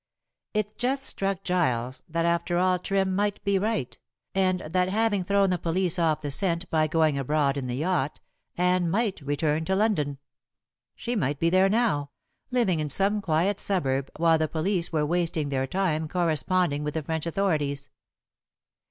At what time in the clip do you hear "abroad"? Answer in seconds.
7.19-7.55